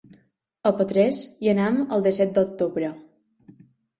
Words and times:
A 0.69 0.71
Petrés 0.79 1.19
hi 1.45 1.51
anem 1.51 1.77
el 1.97 2.05
disset 2.07 2.33
d'octubre. 2.37 2.89